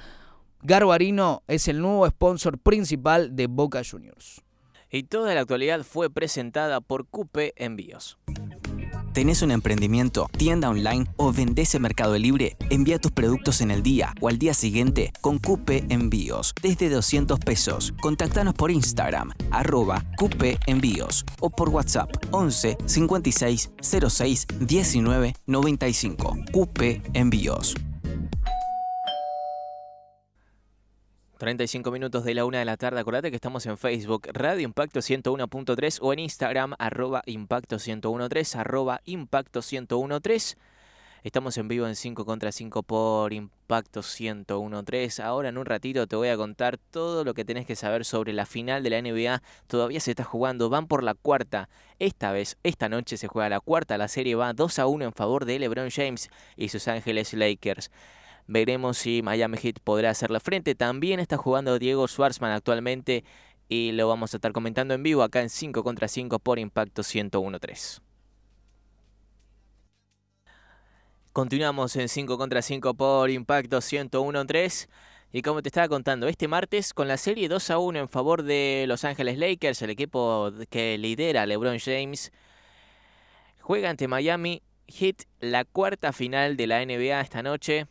Garbarino 0.62 1.44
es 1.50 1.68
el 1.68 1.82
nuevo 1.82 2.08
sponsor 2.08 2.58
principal 2.58 3.36
de 3.36 3.48
Boca 3.48 3.82
Juniors 3.84 4.42
y 4.90 5.04
toda 5.04 5.34
la 5.34 5.42
actualidad 5.42 5.84
fue 5.84 6.10
presentada 6.10 6.80
por 6.80 7.06
Cupe 7.06 7.52
Envíos. 7.58 8.18
¿Tenés 9.14 9.44
un 9.44 9.52
emprendimiento, 9.52 10.28
tienda 10.38 10.72
online 10.72 11.06
o 11.18 11.32
vendés 11.32 11.76
en 11.76 11.84
Mercado 11.84 12.18
Libre? 12.18 12.58
Envía 12.72 12.98
tus 12.98 13.12
productos 13.12 13.62
en 13.62 13.70
el 13.70 13.84
día 13.84 14.16
o 14.20 14.28
al 14.28 14.40
día 14.40 14.56
siguiente 14.56 15.14
con 15.22 15.38
Cupe 15.38 15.86
Envíos 15.90 16.56
desde 16.64 16.90
200 16.90 17.38
pesos. 17.40 17.94
Contactanos 18.02 18.56
por 18.56 18.72
Instagram, 18.72 19.32
arroba 19.52 20.04
Envíos 20.66 21.26
o 21.42 21.52
por 21.52 21.70
WhatsApp 21.70 22.10
11 22.32 22.78
56 22.88 23.72
06 24.10 24.48
19 24.60 25.36
95. 25.46 26.36
Cupe 26.52 27.04
Envíos. 27.14 27.76
35 31.44 31.92
minutos 31.92 32.24
de 32.24 32.36
la 32.36 32.46
una 32.46 32.60
de 32.60 32.64
la 32.64 32.78
tarde. 32.78 33.02
Acordate 33.02 33.30
que 33.30 33.36
estamos 33.36 33.66
en 33.66 33.78
Facebook, 33.78 34.30
Radio 34.32 34.64
Impacto 34.64 35.02
101.3 35.02 36.00
o 36.02 36.14
en 36.14 36.20
Instagram, 36.20 36.74
arroba 36.80 37.22
Impacto 37.26 37.80
101.3, 37.80 38.56
arroba 38.56 39.02
Impacto 39.04 39.60
101.3. 39.60 40.56
Estamos 41.22 41.58
en 41.58 41.68
vivo 41.68 41.86
en 41.86 41.98
5 41.98 42.24
contra 42.24 42.54
5 42.54 42.84
por 42.84 43.34
Impacto 43.34 44.00
101.3. 44.00 45.22
Ahora 45.22 45.50
en 45.50 45.58
un 45.58 45.66
ratito 45.66 46.08
te 46.08 46.16
voy 46.16 46.30
a 46.30 46.38
contar 46.38 46.78
todo 46.78 47.26
lo 47.26 47.34
que 47.34 47.44
tenés 47.44 47.66
que 47.66 47.76
saber 47.76 48.06
sobre 48.06 48.32
la 48.32 48.46
final 48.46 48.82
de 48.82 48.90
la 48.92 49.02
NBA. 49.02 49.42
Todavía 49.68 50.00
se 50.00 50.12
está 50.12 50.24
jugando, 50.24 50.70
van 50.70 50.88
por 50.88 51.04
la 51.04 51.14
cuarta. 51.14 51.68
Esta 52.00 52.32
vez, 52.32 52.58
esta 52.64 52.88
noche 52.88 53.18
se 53.18 53.28
juega 53.28 53.50
la 53.50 53.60
cuarta. 53.60 53.98
La 53.98 54.08
serie 54.08 54.36
va 54.36 54.54
2 54.54 54.80
a 54.80 54.88
1 54.88 55.04
en 55.04 55.12
favor 55.12 55.44
de 55.44 55.60
LeBron 55.60 55.90
James 55.90 56.30
y 56.56 56.70
sus 56.70 56.88
Ángeles 56.88 57.34
Lakers. 57.34 57.92
Veremos 58.48 58.98
si 58.98 59.22
Miami 59.22 59.58
Heat 59.58 59.80
podrá 59.84 60.10
hacerle 60.10 60.40
frente. 60.40 60.76
También 60.76 61.20
está 61.20 61.38
jugando 61.38 61.80
Diego 61.80 62.08
Schwartzman 62.08 62.52
actualmente 62.52 63.24
y 63.70 63.92
lo 63.94 64.08
vamos 64.08 64.34
a 64.34 64.38
estar 64.38 64.52
comentando 64.52 64.94
en 64.94 65.04
vivo 65.04 65.24
acá 65.24 65.42
en 65.42 65.50
5 65.50 65.84
contra 65.84 66.08
5 66.08 66.40
por 66.40 66.60
Impacto 66.60 67.02
101.3. 67.02 68.02
Continuamos 71.32 71.96
en 71.96 72.10
5 72.10 72.38
contra 72.38 72.62
5 72.62 72.94
por 72.94 73.30
Impacto 73.32 73.78
101.3. 73.78 74.88
Y 75.32 75.42
como 75.42 75.64
te 75.64 75.70
estaba 75.70 75.88
contando, 75.88 76.28
este 76.28 76.48
martes 76.48 76.94
con 76.94 77.08
la 77.08 77.18
serie 77.18 77.50
2 77.50 77.72
a 77.72 77.80
1 77.80 77.98
en 77.98 78.10
favor 78.10 78.44
de 78.44 78.86
Los 78.88 79.04
Ángeles 79.04 79.40
Lakers, 79.40 79.82
el 79.82 79.90
equipo 79.90 80.52
que 80.70 80.96
lidera 81.00 81.48
LeBron 81.48 81.80
James, 81.80 82.32
juega 83.60 83.90
ante 83.90 84.08
Miami 84.08 84.62
Heat 84.88 85.24
la 85.40 85.66
cuarta 85.66 86.14
final 86.14 86.56
de 86.56 86.68
la 86.68 86.86
NBA 86.86 87.20
esta 87.20 87.42
noche 87.42 87.88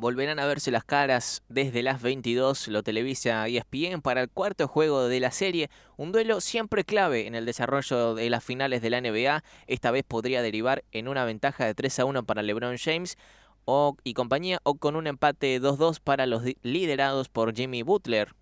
volverán 0.00 0.38
a 0.38 0.46
verse 0.46 0.70
las 0.70 0.84
caras 0.84 1.42
desde 1.48 1.82
las 1.82 2.00
22, 2.00 2.68
lo 2.68 2.82
televisa 2.82 3.46
ESPN 3.46 4.00
para 4.00 4.22
el 4.22 4.30
cuarto 4.30 4.66
juego 4.66 5.08
de 5.08 5.20
la 5.20 5.30
serie, 5.30 5.70
un 5.98 6.10
duelo 6.10 6.40
siempre 6.40 6.84
clave 6.84 7.26
en 7.26 7.34
el 7.34 7.44
desarrollo 7.44 8.14
de 8.14 8.30
las 8.30 8.42
finales 8.42 8.80
de 8.80 8.90
la 8.90 9.00
NBA, 9.02 9.44
esta 9.66 9.90
vez 9.90 10.02
podría 10.02 10.40
derivar 10.40 10.84
en 10.92 11.06
una 11.06 11.26
ventaja 11.26 11.66
de 11.66 11.74
3 11.74 12.00
a 12.00 12.04
1 12.06 12.24
para 12.24 12.42
LeBron 12.42 12.78
James 12.78 13.18
o, 13.66 13.96
y 14.02 14.14
compañía 14.14 14.58
o 14.62 14.76
con 14.76 14.96
un 14.96 15.06
empate 15.06 15.60
2-2 15.60 16.00
para 16.02 16.24
los 16.26 16.44
liderados 16.62 17.28
por 17.28 17.54
Jimmy 17.54 17.82
Butler. 17.82 18.34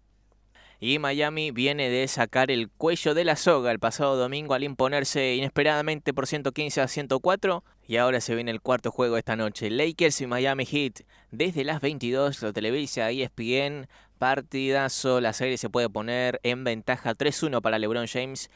Y 0.81 1.01
Miami 1.01 1.51
viene 1.51 1.91
de 1.91 2.07
sacar 2.07 2.53
el 2.53 2.71
cuello 2.71 3.15
de 3.15 3.25
la 3.25 3.35
soga 3.35 3.73
el 3.73 3.81
pasado 3.81 4.17
domingo 4.17 4.55
al 4.55 4.63
imponerse 4.63 5.35
inesperadamente 5.35 6.15
por 6.15 6.29
115 6.29 6.81
a 6.81 6.87
104. 6.87 7.65
Y 7.89 7.97
ahora 7.97 8.21
se 8.21 8.35
viene 8.35 8.51
el 8.51 8.61
cuarto 8.61 8.91
juego 8.91 9.17
esta 9.17 9.35
noche. 9.35 9.71
Lakers 9.71 10.21
y 10.21 10.27
Miami 10.27 10.67
Heat. 10.67 11.07
Desde 11.31 11.65
las 11.65 11.81
22 11.81 12.43
lo 12.43 12.53
televisa 12.53 13.11
ESPN. 13.11 13.89
Partidazo. 14.19 15.23
La 15.23 15.33
serie 15.33 15.57
se 15.57 15.71
puede 15.71 15.89
poner 15.89 16.39
en 16.43 16.65
ventaja 16.65 17.15
3-1 17.15 17.63
para 17.63 17.79
LeBron 17.79 18.07
James. 18.07 18.51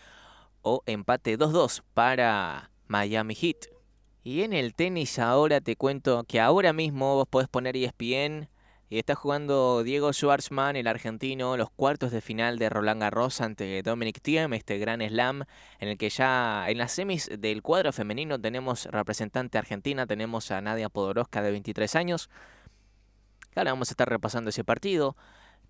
O 0.60 0.82
empate 0.84 1.38
2-2 1.38 1.82
para 1.94 2.70
Miami 2.88 3.34
Heat. 3.34 3.68
Y 4.22 4.42
en 4.42 4.52
el 4.52 4.74
tenis 4.74 5.18
ahora 5.18 5.62
te 5.62 5.76
cuento 5.76 6.24
que 6.24 6.38
ahora 6.38 6.74
mismo 6.74 7.14
vos 7.14 7.26
podés 7.26 7.48
poner 7.48 7.74
ESPN 7.74 8.50
y 8.92 8.98
está 8.98 9.14
jugando 9.14 9.82
Diego 9.84 10.12
Schwartzman, 10.12 10.76
el 10.76 10.86
argentino, 10.86 11.56
los 11.56 11.70
cuartos 11.70 12.12
de 12.12 12.20
final 12.20 12.58
de 12.58 12.68
Roland 12.68 13.00
Garros 13.00 13.40
ante 13.40 13.82
Dominic 13.82 14.20
Thiem, 14.20 14.52
este 14.52 14.76
gran 14.76 15.00
slam, 15.00 15.44
en 15.78 15.88
el 15.88 15.96
que 15.96 16.10
ya 16.10 16.66
en 16.68 16.76
las 16.76 16.92
semis 16.92 17.30
del 17.38 17.62
cuadro 17.62 17.90
femenino 17.94 18.38
tenemos 18.38 18.84
representante 18.84 19.56
argentina, 19.56 20.06
tenemos 20.06 20.50
a 20.50 20.60
Nadia 20.60 20.90
Podoroska 20.90 21.40
de 21.40 21.52
23 21.52 21.96
años. 21.96 22.28
Ahora 23.56 23.72
vamos 23.72 23.88
a 23.88 23.92
estar 23.92 24.10
repasando 24.10 24.50
ese 24.50 24.62
partido. 24.62 25.16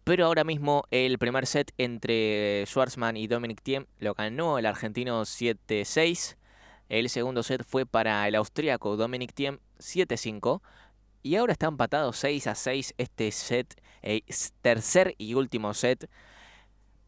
Pero 0.02 0.26
ahora 0.26 0.42
mismo 0.42 0.82
el 0.90 1.16
primer 1.18 1.46
set 1.46 1.70
entre 1.78 2.64
Schwartzman 2.66 3.16
y 3.16 3.28
Dominic 3.28 3.62
Thiem 3.62 3.86
lo 4.00 4.14
ganó 4.14 4.58
el 4.58 4.66
argentino 4.66 5.22
7-6. 5.22 6.34
El 6.88 7.08
segundo 7.08 7.44
set 7.44 7.62
fue 7.62 7.86
para 7.86 8.26
el 8.26 8.34
austríaco 8.34 8.96
Dominic 8.96 9.32
Thiem 9.32 9.60
7-5. 9.78 10.60
Y 11.22 11.36
ahora 11.36 11.52
está 11.52 11.66
empatado 11.66 12.12
6 12.12 12.48
a 12.48 12.54
6 12.56 12.94
este 12.98 13.30
set, 13.30 13.80
eh, 14.02 14.22
tercer 14.60 15.14
y 15.18 15.34
último 15.34 15.72
set, 15.72 16.10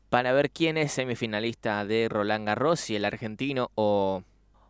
para 0.08 0.32
ver 0.32 0.52
quién 0.52 0.76
es 0.76 0.92
semifinalista 0.92 1.84
de 1.84 2.08
Roland 2.08 2.46
Garros, 2.46 2.78
si 2.78 2.94
el 2.94 3.04
argentino 3.04 3.72
o, 3.74 4.22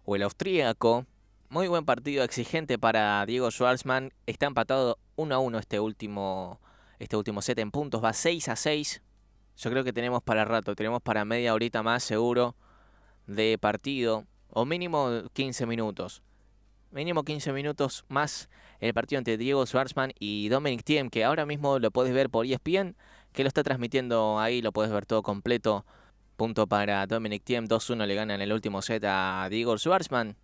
el 0.07 0.23
austríaco. 0.23 1.05
Muy 1.51 1.69
buen 1.69 1.85
partido 1.85 2.25
exigente 2.25 2.79
para 2.79 3.25
Diego 3.27 3.51
Schwartzman. 3.51 4.15
Está 4.27 4.47
empatado 4.47 4.99
1 5.17 5.35
a 5.35 5.39
1 5.39 5.59
este 5.59 5.79
último, 5.79 6.59
este 6.99 7.17
último 7.17 7.43
set 7.43 7.59
en 7.59 7.71
puntos. 7.71 8.03
Va 8.03 8.15
6 8.15 8.49
a 8.49 8.57
6. 8.57 9.03
Yo 9.59 9.71
creo 9.71 9.85
que 9.85 9.93
tenemos 9.93 10.23
para 10.23 10.47
rato, 10.47 10.75
tenemos 10.75 11.03
para 11.03 11.27
media 11.27 11.53
horita 11.53 11.83
más 11.83 12.03
seguro 12.03 12.57
de 13.27 13.59
partido. 13.59 14.25
O 14.49 14.65
mínimo 14.65 15.25
15 15.35 15.67
minutos. 15.67 16.24
Mínimo 16.95 17.25
15 17.25 17.53
minutos 17.53 18.05
más 18.09 18.49
el 18.79 18.95
partido 18.95 19.19
entre 19.19 19.37
Diego 19.37 19.67
Schwartzman 19.67 20.13
y 20.21 20.49
Dominic 20.49 20.85
Thiem, 20.85 21.11
que 21.11 21.25
ahora 21.25 21.45
mismo 21.45 21.81
lo 21.81 21.91
puedes 21.91 22.15
ver 22.15 22.31
por 22.31 22.47
ESPN, 22.47 22.95
que 23.33 23.43
lo 23.43 23.49
está 23.49 23.65
transmitiendo 23.65 24.39
ahí, 24.39 24.63
lo 24.63 24.71
puedes 24.71 24.93
ver 24.93 25.05
todo 25.05 25.25
completo. 25.25 25.85
Punto 26.37 26.69
para 26.69 27.05
Dominic 27.09 27.43
Thiem, 27.43 27.65
2-1 27.67 28.07
le 28.07 28.15
gana 28.15 28.37
en 28.37 28.43
el 28.43 28.53
último 28.53 28.81
set 28.81 29.03
a 29.09 29.49
Diego 29.51 29.77
Schwartzman. 29.77 30.37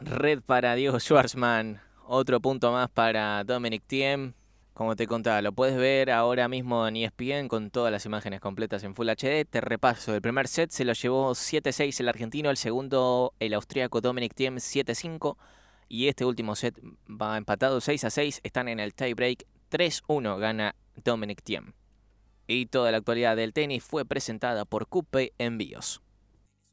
Red 0.00 0.42
para 0.42 0.76
Diego 0.76 1.00
Schwartzman, 1.00 1.80
otro 2.06 2.38
punto 2.38 2.70
más 2.70 2.88
para 2.88 3.42
Dominic 3.42 3.82
Thiem. 3.84 4.34
Como 4.74 4.94
te 4.94 5.08
contaba, 5.08 5.42
lo 5.42 5.50
puedes 5.50 5.76
ver 5.76 6.12
ahora 6.12 6.46
mismo 6.46 6.86
en 6.86 6.98
ESPN 6.98 7.48
con 7.48 7.70
todas 7.70 7.90
las 7.90 8.06
imágenes 8.06 8.38
completas 8.38 8.84
en 8.84 8.94
Full 8.94 9.08
HD. 9.08 9.44
Te 9.44 9.60
repaso, 9.60 10.14
el 10.14 10.22
primer 10.22 10.46
set 10.46 10.70
se 10.70 10.84
lo 10.84 10.92
llevó 10.92 11.32
7-6 11.32 11.98
el 11.98 12.08
argentino, 12.08 12.50
el 12.50 12.58
segundo 12.58 13.34
el 13.40 13.54
austríaco 13.54 14.00
Dominic 14.00 14.34
Thiem 14.34 14.58
7-5. 14.58 15.36
Y 15.88 16.08
este 16.08 16.24
último 16.24 16.56
set 16.56 16.78
va 17.08 17.36
empatado 17.36 17.80
6 17.80 18.04
a 18.04 18.10
6. 18.10 18.40
Están 18.42 18.68
en 18.68 18.80
el 18.80 18.94
tiebreak 18.94 19.46
3-1. 19.70 20.38
Gana 20.38 20.74
Dominic 21.04 21.42
Thiem. 21.42 21.72
Y 22.46 22.66
toda 22.66 22.90
la 22.92 22.98
actualidad 22.98 23.36
del 23.36 23.52
tenis 23.52 23.82
fue 23.82 24.04
presentada 24.04 24.64
por 24.64 24.88
Coupe 24.88 25.32
Envíos. 25.38 26.02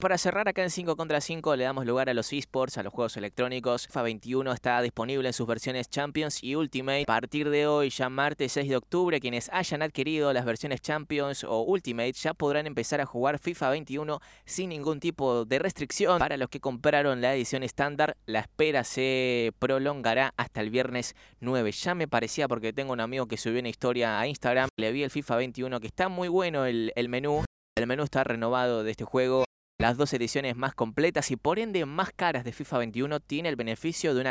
Para 0.03 0.17
cerrar 0.17 0.49
acá 0.49 0.61
en 0.61 0.69
5 0.69 0.97
contra 0.97 1.21
5 1.21 1.55
le 1.55 1.63
damos 1.63 1.85
lugar 1.85 2.09
a 2.09 2.13
los 2.13 2.33
esports, 2.33 2.77
a 2.77 2.83
los 2.83 2.91
juegos 2.91 3.15
electrónicos. 3.15 3.87
FIFA 3.87 4.01
21 4.01 4.51
está 4.51 4.81
disponible 4.81 5.29
en 5.29 5.33
sus 5.33 5.47
versiones 5.47 5.89
Champions 5.89 6.43
y 6.43 6.55
Ultimate. 6.55 7.03
A 7.03 7.05
partir 7.05 7.49
de 7.49 7.67
hoy, 7.67 7.89
ya 7.89 8.09
martes 8.09 8.51
6 8.51 8.67
de 8.67 8.75
octubre, 8.75 9.21
quienes 9.21 9.49
hayan 9.53 9.81
adquirido 9.81 10.33
las 10.33 10.43
versiones 10.43 10.81
Champions 10.81 11.45
o 11.45 11.61
Ultimate 11.61 12.11
ya 12.11 12.33
podrán 12.33 12.67
empezar 12.67 12.99
a 12.99 13.05
jugar 13.05 13.39
FIFA 13.39 13.69
21 13.69 14.19
sin 14.43 14.71
ningún 14.71 14.99
tipo 14.99 15.45
de 15.45 15.57
restricción. 15.57 16.19
Para 16.19 16.35
los 16.35 16.49
que 16.49 16.59
compraron 16.59 17.21
la 17.21 17.33
edición 17.33 17.63
estándar, 17.63 18.17
la 18.25 18.39
espera 18.39 18.83
se 18.83 19.53
prolongará 19.57 20.33
hasta 20.35 20.59
el 20.59 20.69
viernes 20.69 21.15
9. 21.39 21.71
Ya 21.71 21.95
me 21.95 22.09
parecía 22.09 22.49
porque 22.49 22.73
tengo 22.73 22.91
un 22.91 22.99
amigo 22.99 23.27
que 23.27 23.37
subió 23.37 23.61
una 23.61 23.69
historia 23.69 24.19
a 24.19 24.27
Instagram, 24.27 24.67
le 24.75 24.91
vi 24.91 25.03
el 25.03 25.11
FIFA 25.11 25.37
21 25.37 25.79
que 25.79 25.87
está 25.87 26.09
muy 26.09 26.27
bueno 26.27 26.65
el, 26.65 26.91
el 26.97 27.07
menú. 27.07 27.45
El 27.77 27.87
menú 27.87 28.03
está 28.03 28.25
renovado 28.25 28.83
de 28.83 28.91
este 28.91 29.05
juego 29.05 29.45
las 29.83 29.97
dos 29.97 30.13
ediciones 30.13 30.55
más 30.55 30.73
completas 30.73 31.29
y 31.29 31.35
por 31.35 31.59
ende 31.59 31.85
más 31.85 32.13
caras 32.13 32.45
de 32.45 32.53
FIFA 32.53 32.77
21 32.77 33.19
tiene 33.19 33.49
el 33.49 33.57
beneficio 33.57 34.13
de 34.15 34.21
un 34.21 34.27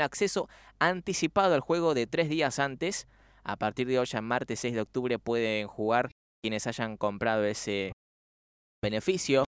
acceso, 0.00 0.48
anticipado 0.80 1.54
al 1.54 1.60
juego 1.60 1.94
de 1.94 2.08
tres 2.08 2.28
días 2.28 2.58
antes. 2.58 3.06
A 3.44 3.54
partir 3.54 3.86
de 3.86 4.00
hoy, 4.00 4.06
ya 4.06 4.20
martes 4.20 4.58
6 4.58 4.74
de 4.74 4.80
octubre, 4.80 5.20
pueden 5.20 5.68
jugar 5.68 6.10
quienes 6.42 6.66
hayan 6.66 6.96
comprado 6.96 7.44
ese 7.44 7.92
beneficio, 8.82 9.44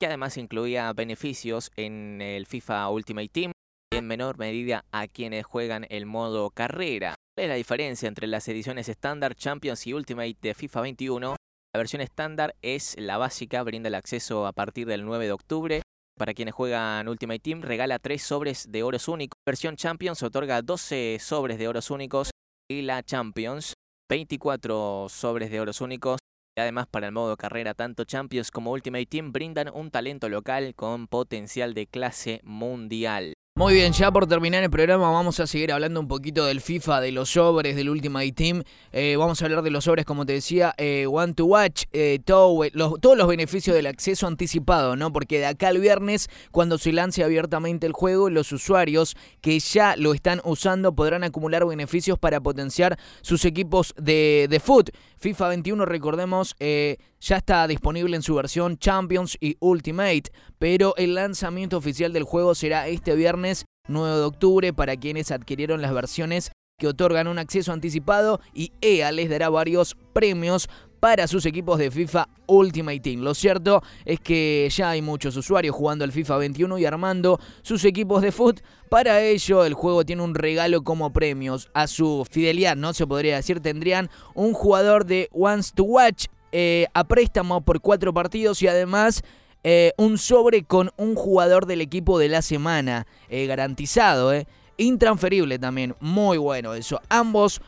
que 0.00 0.06
además 0.06 0.38
incluía 0.38 0.90
beneficios 0.94 1.70
en 1.76 2.22
el 2.22 2.46
FIFA 2.46 2.88
Ultimate 2.88 3.28
Team 3.28 3.52
y 3.92 3.98
en 3.98 4.06
menor 4.06 4.38
medida 4.38 4.86
a 4.90 5.06
quienes 5.06 5.44
juegan 5.44 5.86
el 5.90 6.06
modo 6.06 6.48
carrera. 6.48 7.14
¿Cuál 7.36 7.44
es 7.44 7.48
la 7.50 7.56
diferencia 7.56 8.08
entre 8.08 8.26
las 8.26 8.48
ediciones 8.48 8.88
estándar, 8.88 9.34
Champions 9.34 9.86
y 9.86 9.92
Ultimate 9.92 10.38
de 10.40 10.54
FIFA 10.54 10.80
21? 10.80 11.36
La 11.74 11.78
versión 11.78 12.02
estándar 12.02 12.54
es 12.62 12.94
la 13.00 13.18
básica, 13.18 13.60
brinda 13.64 13.88
el 13.88 13.96
acceso 13.96 14.46
a 14.46 14.52
partir 14.52 14.86
del 14.86 15.04
9 15.04 15.24
de 15.24 15.32
octubre. 15.32 15.82
Para 16.16 16.32
quienes 16.32 16.54
juegan 16.54 17.08
Ultimate 17.08 17.40
Team, 17.40 17.62
regala 17.62 17.98
3 17.98 18.22
sobres 18.22 18.70
de 18.70 18.84
oros 18.84 19.08
únicos. 19.08 19.36
Versión 19.44 19.74
Champions 19.74 20.22
otorga 20.22 20.62
12 20.62 21.18
sobres 21.20 21.58
de 21.58 21.66
oros 21.66 21.90
únicos 21.90 22.30
y 22.70 22.82
la 22.82 23.02
Champions 23.02 23.74
24 24.08 25.08
sobres 25.08 25.50
de 25.50 25.60
oros 25.60 25.80
únicos. 25.80 26.20
Y 26.56 26.60
además 26.60 26.86
para 26.86 27.08
el 27.08 27.12
modo 27.12 27.36
carrera, 27.36 27.74
tanto 27.74 28.04
Champions 28.04 28.52
como 28.52 28.70
Ultimate 28.70 29.06
Team 29.06 29.32
brindan 29.32 29.68
un 29.74 29.90
talento 29.90 30.28
local 30.28 30.76
con 30.76 31.08
potencial 31.08 31.74
de 31.74 31.88
clase 31.88 32.40
mundial. 32.44 33.33
Muy 33.56 33.74
bien, 33.74 33.92
ya 33.92 34.10
por 34.10 34.26
terminar 34.26 34.64
el 34.64 34.70
programa 34.70 35.12
vamos 35.12 35.38
a 35.38 35.46
seguir 35.46 35.70
hablando 35.70 36.00
un 36.00 36.08
poquito 36.08 36.44
del 36.44 36.60
FIFA, 36.60 37.00
de 37.00 37.12
los 37.12 37.30
sobres, 37.30 37.76
del 37.76 37.88
Ultimate 37.88 38.32
Team. 38.32 38.64
Eh, 38.90 39.14
vamos 39.16 39.40
a 39.40 39.44
hablar 39.44 39.62
de 39.62 39.70
los 39.70 39.84
sobres, 39.84 40.04
como 40.04 40.26
te 40.26 40.32
decía, 40.32 40.74
eh, 40.76 41.06
One 41.08 41.34
to 41.34 41.44
Watch, 41.44 41.84
eh, 41.92 42.18
todos 42.24 43.16
los 43.16 43.28
beneficios 43.28 43.76
del 43.76 43.86
acceso 43.86 44.26
anticipado, 44.26 44.96
¿no? 44.96 45.12
Porque 45.12 45.38
de 45.38 45.46
acá 45.46 45.68
al 45.68 45.78
viernes, 45.78 46.28
cuando 46.50 46.78
se 46.78 46.92
lance 46.92 47.22
abiertamente 47.22 47.86
el 47.86 47.92
juego, 47.92 48.28
los 48.28 48.50
usuarios 48.50 49.16
que 49.40 49.56
ya 49.60 49.94
lo 49.94 50.14
están 50.14 50.40
usando 50.42 50.92
podrán 50.96 51.22
acumular 51.22 51.64
beneficios 51.64 52.18
para 52.18 52.40
potenciar 52.40 52.98
sus 53.22 53.44
equipos 53.44 53.94
de, 53.96 54.48
de 54.50 54.58
foot. 54.58 54.90
FIFA 55.16 55.48
21, 55.48 55.86
recordemos, 55.86 56.54
ya 56.58 57.36
está 57.36 57.66
disponible 57.66 58.14
en 58.14 58.20
su 58.20 58.34
versión 58.34 58.76
Champions 58.76 59.38
y 59.40 59.56
Ultimate, 59.60 60.24
pero 60.58 60.94
el 60.96 61.14
lanzamiento 61.14 61.78
oficial 61.78 62.12
del 62.12 62.24
juego 62.24 62.54
será 62.54 62.88
este 62.88 63.14
viernes 63.14 63.43
9 63.88 64.16
de 64.16 64.22
octubre 64.22 64.72
para 64.72 64.96
quienes 64.96 65.30
adquirieron 65.30 65.82
las 65.82 65.92
versiones 65.92 66.52
que 66.78 66.88
otorgan 66.88 67.28
un 67.28 67.38
acceso 67.38 67.72
anticipado 67.72 68.40
y 68.52 68.72
EA 68.80 69.12
les 69.12 69.30
dará 69.30 69.48
varios 69.48 69.96
premios 70.12 70.68
para 70.98 71.26
sus 71.26 71.44
equipos 71.44 71.78
de 71.78 71.90
FIFA 71.90 72.28
Ultimate 72.46 73.00
Team. 73.00 73.20
Lo 73.20 73.34
cierto 73.34 73.82
es 74.06 74.20
que 74.20 74.66
ya 74.70 74.88
hay 74.90 75.02
muchos 75.02 75.36
usuarios 75.36 75.76
jugando 75.76 76.02
al 76.02 76.12
FIFA 76.12 76.38
21 76.38 76.78
y 76.78 76.86
armando 76.86 77.38
sus 77.60 77.84
equipos 77.84 78.22
de 78.22 78.32
foot. 78.32 78.62
Para 78.88 79.20
ello, 79.20 79.66
el 79.66 79.74
juego 79.74 80.04
tiene 80.04 80.22
un 80.22 80.34
regalo 80.34 80.82
como 80.82 81.12
premios. 81.12 81.68
A 81.74 81.88
su 81.88 82.26
fidelidad, 82.30 82.74
no 82.74 82.94
se 82.94 83.06
podría 83.06 83.36
decir, 83.36 83.60
tendrían 83.60 84.08
un 84.34 84.54
jugador 84.54 85.04
de 85.04 85.28
Wants 85.32 85.74
to 85.74 85.84
Watch 85.84 86.26
eh, 86.52 86.86
a 86.94 87.04
préstamo 87.04 87.60
por 87.60 87.82
cuatro 87.82 88.14
partidos 88.14 88.62
y 88.62 88.68
además 88.68 89.22
eh, 89.64 89.92
un 89.96 90.18
sobre 90.18 90.62
con 90.62 90.90
un 90.96 91.14
jugador 91.14 91.66
del 91.66 91.80
equipo 91.80 92.18
de 92.18 92.28
la 92.28 92.42
semana 92.42 93.06
eh, 93.28 93.46
garantizado, 93.46 94.32
intransferible 94.76 95.58
también, 95.58 95.96
muy 96.00 96.38
bueno 96.38 96.74
eso. 96.74 97.00
Ambos 97.08 97.60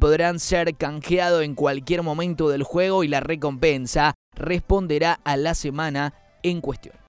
podrán 0.00 0.40
ser 0.40 0.74
canjeados 0.74 1.44
en 1.44 1.54
cualquier 1.54 2.02
momento 2.02 2.48
del 2.48 2.64
juego 2.64 3.04
y 3.04 3.08
la 3.08 3.20
recompensa 3.20 4.14
responderá 4.34 5.20
a 5.22 5.36
la 5.36 5.54
semana 5.54 6.12
en 6.42 6.60
cuestión. 6.60 6.94